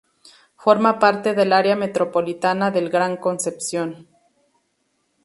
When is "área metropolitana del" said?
1.53-2.89